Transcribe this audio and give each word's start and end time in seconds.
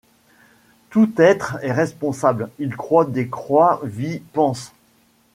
Tout 0.89 1.11
être 1.21 1.59
est 1.61 1.71
responsable; 1.71 2.49
il 2.57 2.75
croît, 2.75 3.05
décroît, 3.05 3.79
vit, 3.83 4.19
pense 4.33 4.73